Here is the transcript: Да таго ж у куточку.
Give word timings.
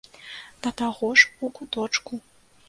Да 0.63 0.71
таго 0.79 1.09
ж 1.21 1.45
у 1.49 1.51
куточку. 1.61 2.13